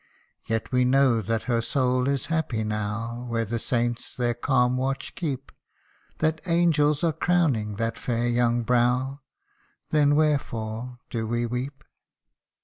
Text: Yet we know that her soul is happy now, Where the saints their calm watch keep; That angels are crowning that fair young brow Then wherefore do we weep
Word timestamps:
Yet 0.45 0.71
we 0.71 0.83
know 0.83 1.21
that 1.21 1.43
her 1.43 1.61
soul 1.61 2.07
is 2.07 2.25
happy 2.33 2.63
now, 2.63 3.27
Where 3.29 3.45
the 3.45 3.59
saints 3.59 4.15
their 4.15 4.33
calm 4.33 4.75
watch 4.75 5.13
keep; 5.13 5.51
That 6.17 6.41
angels 6.47 7.03
are 7.03 7.13
crowning 7.13 7.75
that 7.75 7.99
fair 7.99 8.27
young 8.27 8.63
brow 8.63 9.19
Then 9.91 10.15
wherefore 10.15 10.97
do 11.11 11.27
we 11.27 11.45
weep 11.45 11.83